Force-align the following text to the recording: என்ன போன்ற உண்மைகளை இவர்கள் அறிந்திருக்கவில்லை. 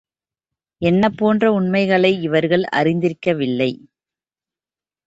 என்ன 0.81 1.09
போன்ற 1.09 1.51
உண்மைகளை 1.53 2.11
இவர்கள் 2.21 2.65
அறிந்திருக்கவில்லை. 2.75 3.71